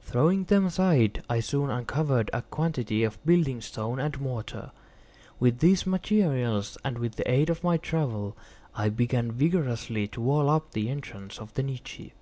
[0.00, 4.70] Throwing them aside, I soon uncovered a quantity of building stone and mortar.
[5.40, 8.36] With these materials and with the aid of my trowel,
[8.76, 12.12] I began vigorously to wall up the entrance of the niche.